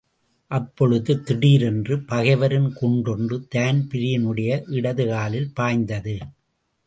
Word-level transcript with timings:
அப்பொழுது 0.51 1.23
திடீரென்று 1.23 1.97
பகைவரின் 1.97 2.71
குண்டொன்று 2.81 3.37
தான்பிரீனுடைய 3.55 4.49
இடதுகாலில் 4.69 5.51
பாய்ந்தது. 5.53 6.17